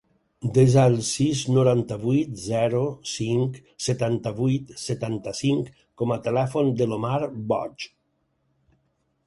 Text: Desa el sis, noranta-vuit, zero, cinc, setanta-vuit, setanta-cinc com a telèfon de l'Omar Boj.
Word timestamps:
Desa 0.53 0.85
el 0.91 0.95
sis, 1.07 1.41
noranta-vuit, 1.57 2.31
zero, 2.45 2.79
cinc, 3.11 3.59
setanta-vuit, 3.89 4.73
setanta-cinc 4.85 5.71
com 6.03 6.17
a 6.19 6.21
telèfon 6.29 6.75
de 6.81 6.91
l'Omar 6.91 7.21
Boj. 7.53 7.89